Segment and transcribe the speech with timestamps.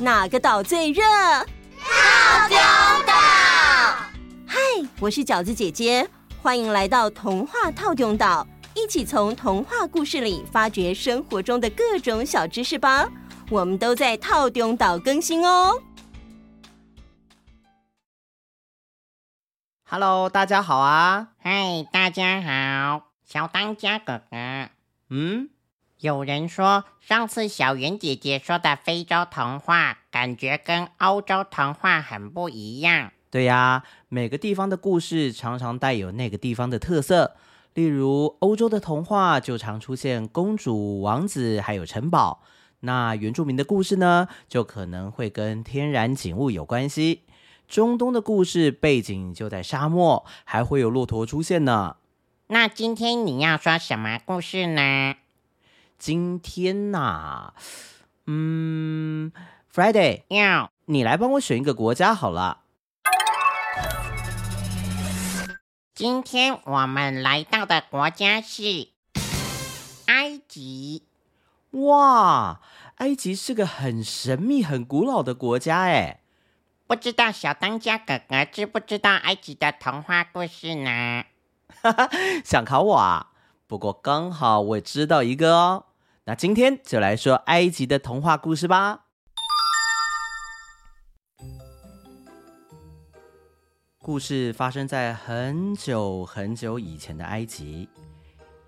[0.00, 1.02] 哪个岛最热？
[1.02, 2.56] 套丢
[3.04, 3.12] 岛。
[4.46, 4.56] 嗨，
[5.00, 6.08] 我是饺子姐姐，
[6.40, 13.08] 欢迎来到童话套丢岛，一起从童话故事里发掘生活中的各种小知识吧。
[13.50, 15.82] 我们都在套丢岛更新哦。
[19.82, 21.30] Hello，大家好啊！
[21.42, 24.68] 嗨，大家好，小当家哥哥。
[25.10, 25.50] 嗯。
[26.00, 33.10] 有人说，上次小圆姐姐说的非洲童话，感觉跟欧洲童话很不一样。
[33.30, 37.34] 对呀，每个地方的故事常常带有那个地方的特色。
[37.74, 42.42] 例如，欧洲的童话就常出现公主、王子，还有城堡。
[42.80, 47.22] 那原住民的故事呢，就可能会跟天然景物有关系。
[47.66, 51.96] 中东的故事背景就在沙漠，还会有骆驼出现呢。
[52.46, 55.16] 那今天你要说什么故事呢？
[55.98, 57.54] 今天呐、啊，
[58.26, 59.32] 嗯
[59.74, 62.60] ，Friday，喵你来帮我选一个国家好了。
[65.92, 68.62] 今天我们来到的国家是
[70.06, 71.02] 埃及。
[71.72, 72.60] 哇，
[72.98, 76.20] 埃及是个很神秘、很古老的国家哎。
[76.86, 81.24] 不知道小当家哥哥知不知道埃及的童话故事呢？
[81.82, 82.08] 哈哈，
[82.44, 83.32] 想考我啊？
[83.66, 85.86] 不过刚好我也知道一个哦。
[86.28, 89.06] 那今天就来说埃及的童话故事吧。
[93.96, 97.88] 故事发生在很久很久以前的埃及，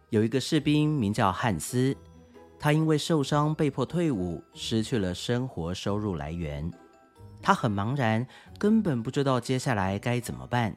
[0.08, 1.94] 有一个士兵名叫汉斯，
[2.58, 6.72] 他因为受伤被迫退伍，失去了生活收入来源，
[7.42, 8.26] 他很茫然，
[8.58, 10.74] 根本不知道接下来该怎么办。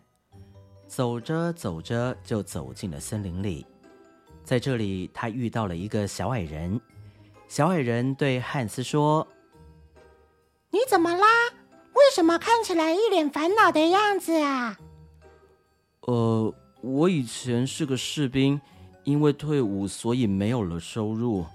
[0.85, 3.65] 走着走着，就走进了森林里。
[4.43, 6.79] 在这里，他遇到了一个小矮人。
[7.47, 9.25] 小矮人对汉斯说
[10.71, 11.27] ：“你怎么啦？
[11.93, 14.77] 为什么看起来一脸烦恼的样子啊
[16.01, 18.59] ？”“呃，我以前是个士兵，
[19.03, 21.45] 因为退伍，所以没有了收入。”“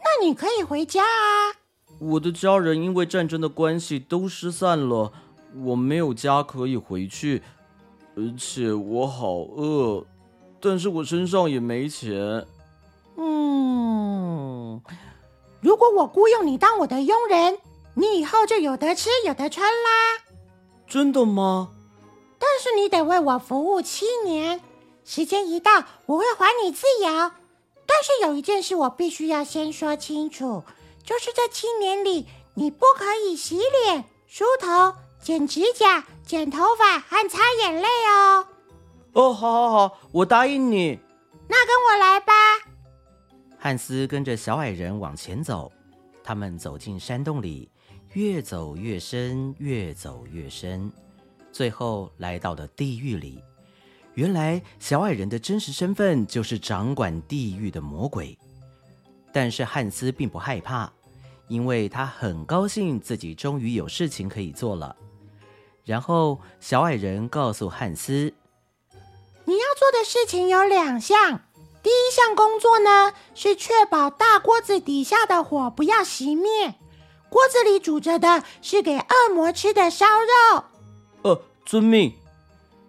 [0.00, 1.52] 那你可以回家啊。
[2.00, 5.12] ”“我的家人因为战争的关系都失散了，
[5.54, 7.42] 我没有家可以回去，
[8.16, 10.06] 而且我好饿。”
[10.62, 12.46] 但是我身上也没钱。
[13.16, 14.80] 嗯，
[15.60, 17.58] 如果我雇佣你当我的佣人，
[17.94, 20.22] 你以后就有得吃有得穿啦。
[20.86, 21.70] 真的吗？
[22.38, 24.60] 但是你得为我服务七年，
[25.04, 27.32] 时间一到，我会还你自由。
[27.84, 30.62] 但是有一件事我必须要先说清楚，
[31.04, 38.46] 就是这七年里，你不可以洗脸、梳头、剪指甲、剪头发和擦眼泪哦。
[39.14, 40.98] 哦，好，好，好，我答应你。
[41.46, 42.32] 那跟我来吧。
[43.58, 45.70] 汉斯跟着小矮人往前走，
[46.24, 47.70] 他们走进山洞里，
[48.14, 50.90] 越走越深，越走越深，
[51.52, 53.44] 最后来到了地狱里。
[54.14, 58.36] 原来小矮人的真实身份就是掌管地狱的魔鬼。
[59.30, 60.90] 但是汉斯并不害怕，
[61.48, 64.96] 因为他很高兴自己终于有事情可以做了。
[65.84, 68.32] 然后小矮人告诉汉斯。
[69.82, 71.40] 做的事情有两项，
[71.82, 76.76] 第一项工作呢，是确保大锅子底下的火不要熄灭，
[77.28, 80.64] 锅子里煮着的是给恶魔吃的烧肉。
[81.22, 82.14] 呃，遵命。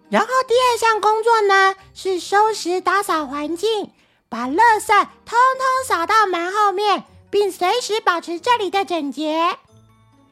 [0.08, 3.90] 然后第二项工作呢，是收拾打扫环境，
[4.28, 4.86] 把垃圾
[5.26, 9.58] 通通扫到门后面，并随时保持这里的整洁。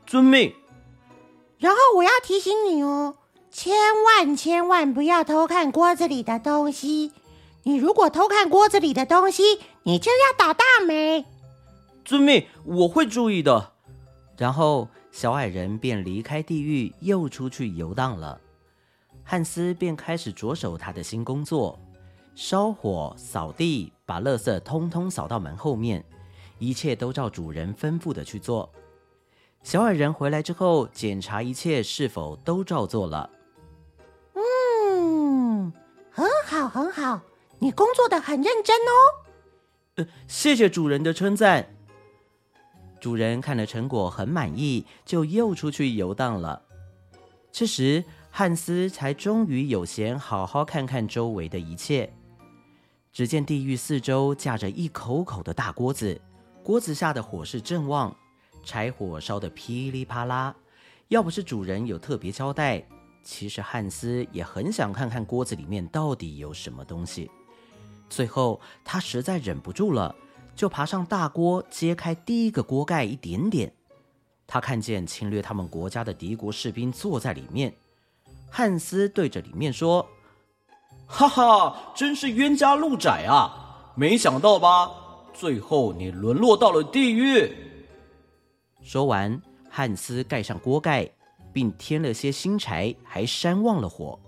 [0.07, 0.55] 遵命。
[1.59, 3.17] 然后我要提醒你哦。
[3.53, 7.13] 千万千万不要偷看锅子里的东西！
[7.65, 9.43] 你如果偷看锅子里的东西，
[9.83, 11.27] 你就要倒大霉。
[12.03, 13.75] 遵命，我会注意的。
[14.39, 18.41] 然后小矮人便离开地狱，又出去游荡了。
[19.23, 21.79] 汉斯便开始着手他的新工作：
[22.35, 26.03] 烧火、扫地，把垃圾通通扫到门后面，
[26.59, 28.73] 一切都照主人吩咐的去做。
[29.63, 33.29] 小矮人回来之后，检查一切是否都照做了。
[36.69, 37.21] 很好，
[37.59, 38.93] 你工作的很认真哦。
[39.97, 41.75] 呃，谢谢主人的称赞。
[43.01, 46.63] 主人看了成果很满意，就又出去游荡了。
[47.51, 52.13] 这时，汉斯才终于有闲好好看看周围的一切。
[53.13, 56.19] 只见地狱四周架着一口口的大锅子，
[56.63, 58.17] 锅子下的火势正旺，
[58.65, 60.55] 柴火烧得噼里啪啦。
[61.09, 62.83] 要不是主人有特别交代。
[63.23, 67.31] 其实汉斯也很想看看锅子里面到底有什么东西。
[68.09, 70.15] 最后他实在忍不住了，
[70.55, 73.73] 就爬上大锅，揭开第一个锅盖一点点。
[74.47, 77.73] 他看见侵略他们国家的敌国士兵坐在里面。
[78.51, 80.07] 汉斯对着里面说
[81.09, 83.95] ：“哈哈，真是冤家路窄啊！
[83.95, 84.91] 没想到吧？
[85.33, 87.51] 最后你沦落到了地狱。”
[88.85, 89.41] 说完，
[89.71, 91.11] 汉斯盖上锅盖，
[91.53, 94.19] 并添了些新柴，还扇旺了火。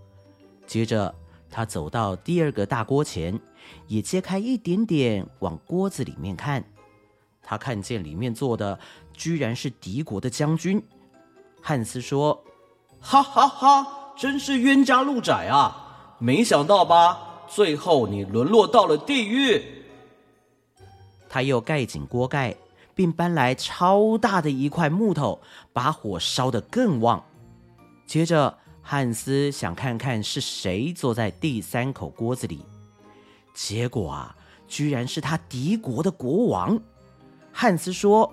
[0.67, 1.15] 接着，
[1.51, 3.41] 他走到第二个大锅前，
[3.87, 6.65] 也揭开一点点往锅子里面看。
[7.43, 8.79] 他看见里面坐的
[9.13, 10.83] 居然是敌国的将军。
[11.61, 12.43] 汉斯说
[13.01, 16.15] ：“哈哈哈。”真是冤家路窄啊！
[16.21, 17.43] 没想到吧？
[17.49, 19.61] 最后你沦落到了地狱。
[21.29, 22.55] 他又盖紧锅盖，
[22.95, 25.41] 并搬来超大的一块木头，
[25.73, 27.25] 把火烧得更旺。
[28.07, 32.65] 接着，汉斯想看看是谁坐在第三口锅子里，
[33.55, 34.37] 结果啊，
[34.69, 36.79] 居然是他敌国的国王。
[37.53, 38.33] 汉斯说：“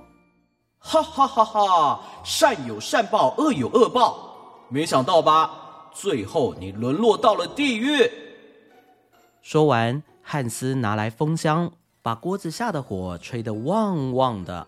[0.80, 2.02] 哈哈哈哈！
[2.24, 4.66] 善有善报，恶有恶报。
[4.70, 8.10] 没想到吧？”最后，你沦落到了地狱。
[9.42, 11.72] 说完，汉斯拿来风箱，
[12.02, 14.68] 把锅子下的火吹得旺旺的。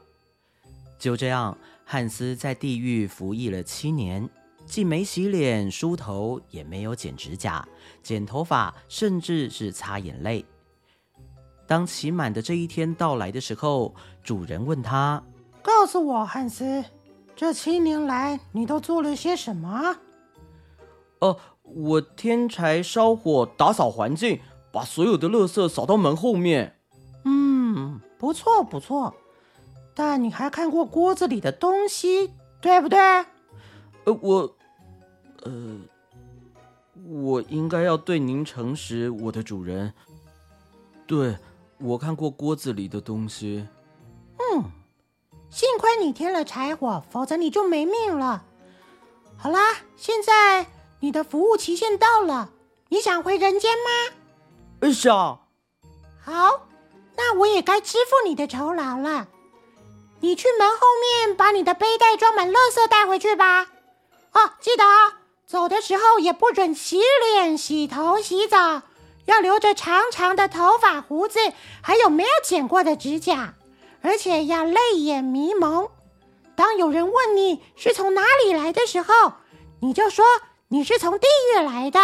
[0.99, 4.29] 就这样，汉斯在地狱服役了七年，
[4.65, 7.67] 既没洗脸梳头，也没有剪指甲、
[8.01, 10.45] 剪头发，甚至是擦眼泪。
[11.65, 13.93] 当期满的这一天到来的时候，
[14.23, 15.23] 主人问他
[15.61, 16.83] ：“告诉我，汉斯，
[17.35, 19.97] 这七年来你都做了些什么？”
[21.19, 24.39] 哦，我添柴烧火，打扫环境，
[24.71, 26.79] 把所有的垃圾扫到门后面。
[28.23, 29.13] 嗯，不错不错。
[29.93, 32.31] 但你还看过锅子里的东西，
[32.61, 32.97] 对不对？
[34.05, 34.55] 呃，我，
[35.43, 35.77] 呃，
[37.05, 39.93] 我应该要对您诚实，我的主人。
[41.05, 41.37] 对，
[41.79, 43.67] 我看过锅子里的东西。
[44.37, 44.63] 嗯，
[45.49, 48.45] 幸亏你添了柴火，否则你就没命了。
[49.35, 49.59] 好啦，
[49.97, 50.67] 现在。
[51.01, 52.51] 你的服务期限到了，
[52.87, 53.71] 你想回人间
[54.79, 54.89] 吗？
[54.93, 55.37] 想。
[56.17, 56.65] 好，
[57.15, 59.27] 那我也该支付你的酬劳了。
[60.19, 63.67] 你去门后面把你的背带装满垃圾带回去吧。
[64.33, 68.81] 哦，记得啊，走的时候也不准洗脸、洗头、洗澡，
[69.25, 71.39] 要留着长长的头发、胡子，
[71.81, 73.53] 还有没有剪过的指甲，
[74.01, 75.89] 而且要泪眼迷蒙。
[76.55, 79.33] 当有人问你是从哪里来的时候，
[79.81, 80.25] 你就说。
[80.69, 81.99] 你是从地狱来的。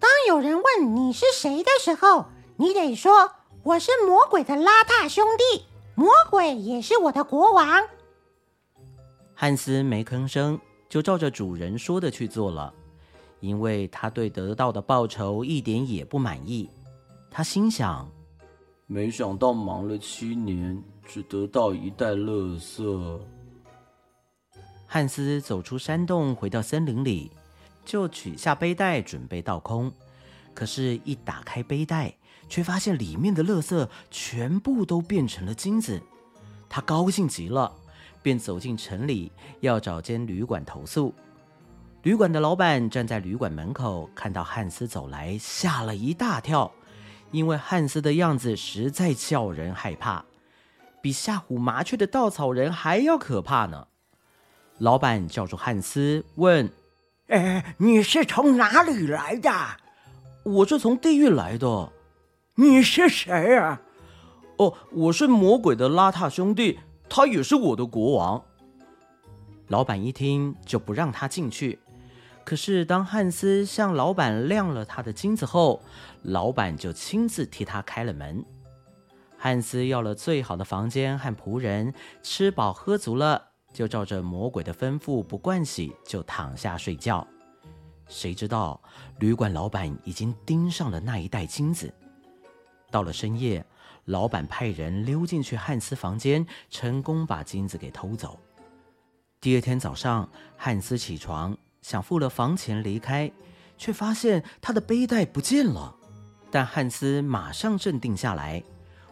[0.00, 2.24] 当有人问你是谁的时候，
[2.56, 3.32] 你得说
[3.66, 5.64] 我是魔鬼的邋遢兄弟，
[5.96, 7.82] 魔鬼也是我的国王。
[9.34, 10.56] 汉斯没吭声，
[10.88, 12.72] 就照着主人说的去做了，
[13.40, 16.70] 因为他对得到的报酬一点也不满意。
[17.28, 18.08] 他心想：
[18.86, 23.20] 没想到忙了七年，只得到一袋垃圾。
[24.86, 27.32] 汉斯走出山洞，回到森林里。
[27.84, 29.92] 就取下背带准备倒空，
[30.54, 32.12] 可是，一打开背带，
[32.48, 36.00] 却发现里面的垃圾全部都变成了金子。
[36.68, 37.72] 他高兴极了，
[38.22, 41.14] 便走进城里，要找间旅馆投诉。
[42.02, 46.70] 旅馆的老板站在旅馆门口，看到汉斯走来，吓了一大跳，
[47.32, 50.24] 因为汉斯的样子实在叫人害怕，
[51.00, 53.88] 比吓唬麻雀的稻草人还要可怕呢。
[54.78, 56.70] 老板叫住汉斯，问。
[57.28, 59.50] 哎，你是从哪里来的？
[60.44, 61.92] 我是从地狱来的。
[62.58, 63.82] 你是谁啊？
[64.56, 68.42] 哦，我是魔鬼的邋遢兄弟，他也是我的国王。
[69.68, 71.78] 老板一听就不让他进去。
[72.44, 75.82] 可是当汉斯向老板亮了他的金子后，
[76.22, 78.42] 老板就亲自替他开了门。
[79.36, 83.50] 汉斯要了最好的房间和仆人，吃饱喝足了。
[83.74, 87.26] 就照着魔鬼的吩咐，不盥洗就躺下睡觉。
[88.08, 88.80] 谁知道
[89.18, 91.92] 旅馆老板已经盯上了那一袋金子。
[92.90, 93.64] 到了深夜，
[94.04, 98.38] 老板派人溜进去汉斯房间，成功把金子给偷走。
[99.40, 103.30] 第二天早上，汉斯起床想付了房钱离开，
[103.76, 105.94] 却发现他的背带不见了。
[106.50, 108.62] 但汉斯马上镇定下来，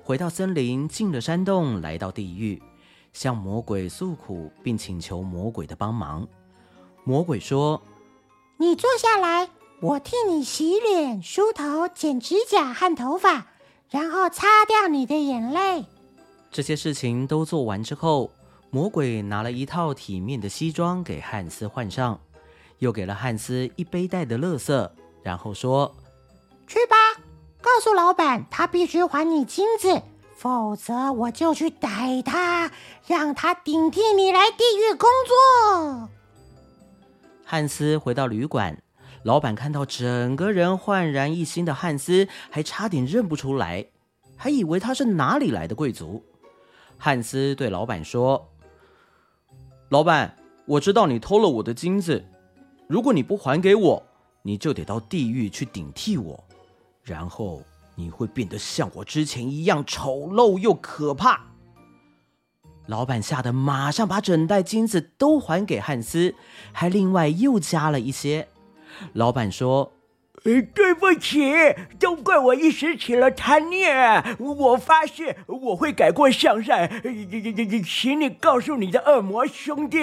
[0.02, 2.62] 回到森林，进了山洞，来到地狱。
[3.12, 6.26] 向魔鬼诉苦，并请求魔鬼的帮忙。
[7.04, 7.80] 魔鬼说
[8.58, 9.50] ：“你坐下来，
[9.80, 13.46] 我替你洗脸、梳头、剪指甲和头发，
[13.90, 15.84] 然后擦掉你的眼泪。”
[16.50, 18.30] 这些事情都做完之后，
[18.70, 22.20] 魔鬼拿了一套体面的西装给汉斯换上，
[22.78, 24.90] 又给了汉斯一背带的垃圾，
[25.22, 25.94] 然后说
[26.66, 26.96] ：“去吧，
[27.60, 30.02] 告诉老板，他必须还你金子。”
[30.36, 32.70] 否则我就去逮他，
[33.06, 36.08] 让他顶替你来地狱工作。
[37.44, 38.76] 汉斯回到旅馆，
[39.24, 43.86] 老板看到整个人焕然一新的汉斯，还差点认不出来，
[44.36, 46.22] 还以为他是哪里来的贵族。
[46.98, 48.50] 汉斯对老板说
[49.88, 52.22] ：“老板，我知道你偷了我的金子，
[52.86, 54.02] 如果你不还给我，
[54.42, 56.44] 你就得到地狱去顶替我，
[57.02, 57.62] 然后
[57.94, 61.46] 你会变得像我之前一样丑陋又可怕。”
[62.86, 66.34] 老板吓得马上把整袋金子都还给汉斯，
[66.72, 68.48] 还另外又加了一些。
[69.12, 69.92] 老板说
[70.44, 71.52] ：“呃，对不起，
[71.98, 74.36] 都怪我一时起了贪念。
[74.38, 76.90] 我发誓我会改过向善。
[77.84, 79.98] 请你告诉你的恶魔兄弟，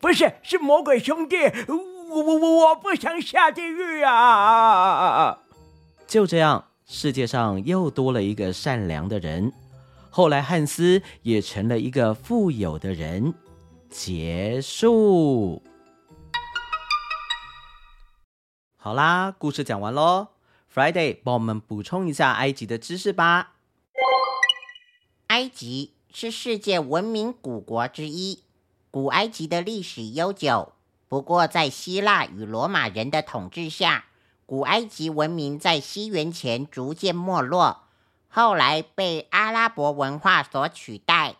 [0.00, 1.36] 不是，是魔鬼兄弟，
[1.68, 5.38] 我我我我不想下地狱啊！”
[6.08, 9.52] 就这样，世界上又多了一个善良的人。
[10.10, 13.32] 后来，汉斯也成了一个富有的人。
[13.88, 15.62] 结束。
[18.82, 20.28] 好啦，故事讲完喽。
[20.74, 23.52] Friday，帮我们补充一下埃及的知识吧。
[25.26, 28.42] 埃及是世界文明古国之一，
[28.90, 30.72] 古埃及的历史悠久。
[31.08, 34.06] 不过，在希腊与罗马人的统治下，
[34.46, 37.82] 古埃及文明在西元前逐渐没落。
[38.28, 41.36] 后来被阿拉伯文化所取代。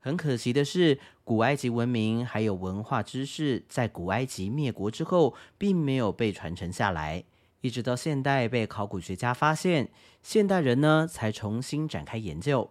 [0.00, 7.22] 很可惜的是，古埃及文明还有文化知识，在古埃及灭国之后，并没有被传承下来，
[7.60, 9.90] 一直到现代被考古学家发现，
[10.22, 12.70] 现代人呢才重新展开研究。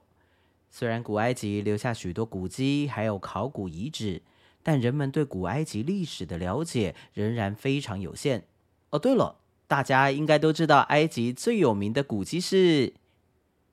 [0.72, 4.24] 虽然古埃及留下许多古迹，还有考古遗址，
[4.64, 8.48] 但人们对古埃及历史的了解仍然非常有限。
[8.90, 9.38] 哦，对了，
[9.68, 12.96] 大家应该都知道，埃及最有名的古迹是。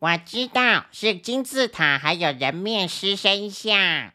[0.00, 4.12] 我知道是金字塔，还有人面狮身像。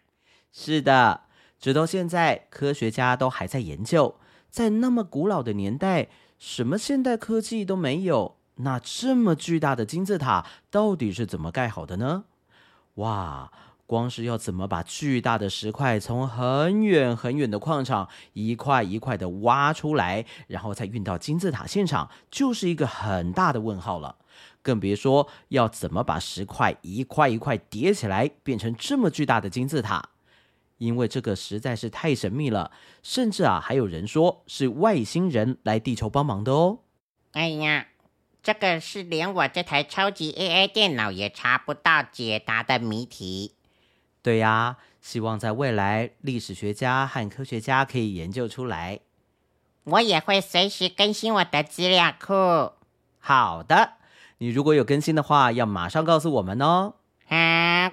[0.51, 1.21] 是的，
[1.59, 4.15] 直到现在，科学家都还在研究，
[4.49, 12.25] 在那么古老的年代，什么现代科技都没有，那这么巨大的金字塔到底是怎么盖好的呢？
[12.95, 13.51] 哇，
[13.85, 24.17] 光是要怎么把巨大的石块从很远很远的矿场一块一块的挖出来，然后再运到金字塔现场，就是一个很大的问号了。
[24.61, 30.09] 更别说要怎么把石块一块一块叠起来，变成这么巨大的金字塔，
[30.79, 32.71] 因为这个实在是太神秘了，
[33.03, 36.79] 甚至啊，还有人说是外星人来地球帮忙的哦。
[37.33, 37.87] 哎呀，
[38.41, 43.53] 这个是连我这台超级 AI 电脑也查不到解答的谜题。
[44.21, 49.01] 对呀，希望在未来，历史学家和科学家可以研究出来。
[49.83, 52.73] 我也会随时更新我的资料库。
[53.19, 53.93] 好的。
[54.41, 56.93] 你如果有更新的话，要马上告诉我们哦。
[57.27, 57.87] 啊，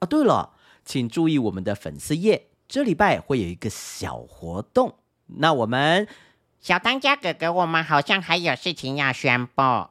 [0.00, 0.52] 哦，对了，
[0.86, 4.94] 请注意我们的粉丝页，这礼拜会有一个小活动。
[5.26, 6.08] 那我们
[6.60, 9.52] 小当家哥哥，我们好像还有事情要宣布。
[9.60, 9.90] 哈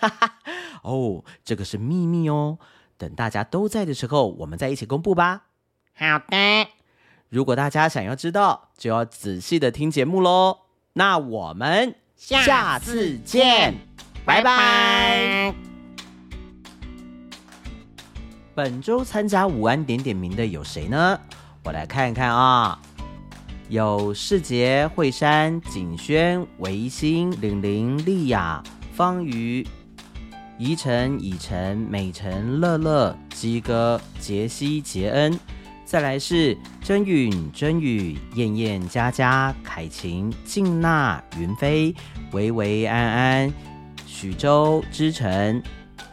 [0.00, 0.38] 哈，
[0.82, 2.58] 哦，这个是秘密哦，
[2.98, 5.44] 等大家都在的时候，我们再一起公布吧。
[5.94, 6.68] 好的。
[7.28, 10.58] 如果大家想要知道，就要仔细的听节目喽。
[10.94, 13.74] 那我们下次见。
[14.24, 15.71] 拜拜！
[18.54, 21.18] 本周参加午安点点名的有谁呢？
[21.64, 22.78] 我来看看啊，
[23.70, 29.66] 有世杰、惠山、景轩、维新、玲玲、丽雅、方瑜、
[30.58, 35.38] 宜晨、以晨、美晨、乐乐、鸡哥、杰西、杰恩。
[35.86, 41.94] 再来是真允、真宇、燕燕、佳佳、凯晴、静娜、云飞、
[42.32, 43.52] 维维、安安。
[44.06, 45.62] 许州、知成、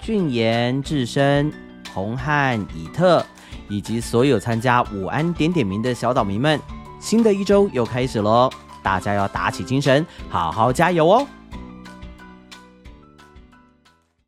[0.02, 1.52] 俊言、智深、
[2.00, 3.24] 洪汉、以特，
[3.68, 6.60] 以及所有参加午安点点名的小岛民们，
[7.00, 8.50] 新的一周又开始喽！
[8.82, 11.28] 大家要打起精神，好好加油哦！